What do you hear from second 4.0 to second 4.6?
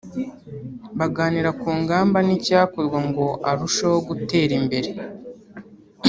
gutera